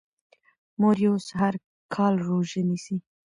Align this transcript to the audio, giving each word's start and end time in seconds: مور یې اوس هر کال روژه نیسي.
مور 0.79 0.97
یې 1.03 1.09
اوس 1.13 1.27
هر 1.39 1.53
کال 1.93 2.13
روژه 2.27 2.61
نیسي. 2.69 2.97